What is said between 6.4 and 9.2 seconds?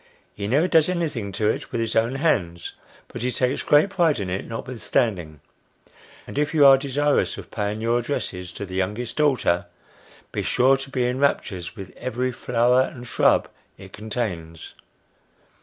you are desirous of paying your addresses to the youngest